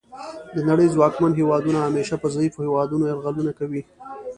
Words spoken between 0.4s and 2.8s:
د نړۍ ځواکمن هیوادونه همیشه په ضعیفو